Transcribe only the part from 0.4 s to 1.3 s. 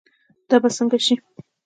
دا به سنګه شي